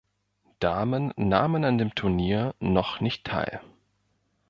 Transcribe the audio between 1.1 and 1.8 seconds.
nahmen an